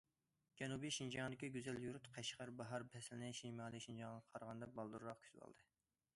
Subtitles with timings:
[0.59, 5.71] جەنۇبىي شىنجاڭدىكى گۈزەل يۇرت قەشقەر باھار پەسلىنى شىمالىي شىنجاڭغا قارىغاندا بالدۇرراق كۈتۈۋالدى.